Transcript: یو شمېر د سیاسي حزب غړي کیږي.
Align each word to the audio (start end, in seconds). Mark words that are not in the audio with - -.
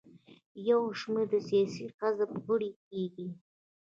یو 0.69 0.81
شمېر 0.99 1.25
د 1.33 1.35
سیاسي 1.47 1.83
حزب 1.97 2.29
غړي 2.45 2.71
کیږي. 2.87 3.27